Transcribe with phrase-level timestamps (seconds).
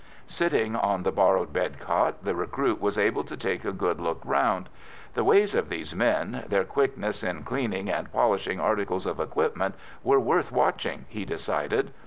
[0.25, 4.19] Sitting on the borrowed bed cot, the recruit was able to take a good look
[4.25, 4.67] round.
[5.13, 10.19] The ways of these men, their quickness in cleaning and polishing articles of equipment, were
[10.19, 11.93] worth watching, he decided.